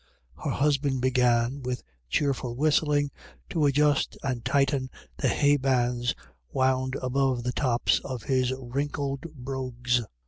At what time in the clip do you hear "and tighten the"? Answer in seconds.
4.23-5.27